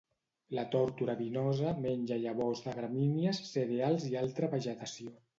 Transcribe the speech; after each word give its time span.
La 0.59 0.61
tórtora 0.75 1.13
vinosa 1.17 1.73
menja 1.83 2.17
llavors 2.23 2.63
de 2.67 2.73
gramínies, 2.77 3.41
cereals 3.49 4.07
i 4.13 4.15
altra 4.23 4.49
vegetació. 4.55 5.13